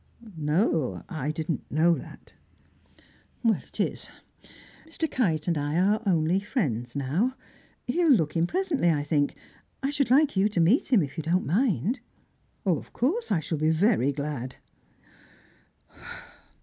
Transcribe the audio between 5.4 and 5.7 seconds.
and